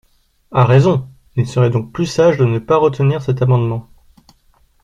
À 0.51 0.65
raison! 0.65 1.07
Il 1.35 1.45
serait 1.45 1.69
donc 1.69 1.91
plus 1.93 2.07
sage 2.07 2.37
de 2.37 2.45
ne 2.45 2.57
pas 2.57 2.77
retenir 2.77 3.21
cet 3.21 3.43
amendement. 3.43 3.87